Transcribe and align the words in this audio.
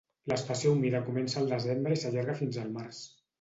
L'estació 0.29 0.71
humida 0.75 1.01
comença 1.09 1.37
al 1.41 1.51
desembre 1.51 1.99
i 1.99 2.01
s'allarga 2.05 2.37
fins 2.41 2.59
al 2.65 2.73
març. 2.81 3.05